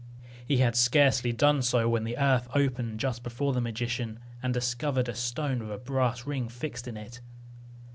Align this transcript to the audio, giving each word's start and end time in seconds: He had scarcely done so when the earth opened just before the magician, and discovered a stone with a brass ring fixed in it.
He 0.43 0.57
had 0.57 0.75
scarcely 0.75 1.31
done 1.31 1.61
so 1.61 1.87
when 1.87 2.05
the 2.05 2.17
earth 2.17 2.47
opened 2.55 2.99
just 2.99 3.21
before 3.21 3.53
the 3.53 3.61
magician, 3.61 4.17
and 4.41 4.51
discovered 4.51 5.07
a 5.07 5.13
stone 5.13 5.59
with 5.59 5.71
a 5.71 5.77
brass 5.77 6.25
ring 6.25 6.49
fixed 6.49 6.87
in 6.87 6.97
it. 6.97 7.19